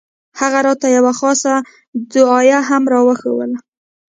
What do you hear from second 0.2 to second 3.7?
هغه راته يوه خاصه دعايه هم راوښووله.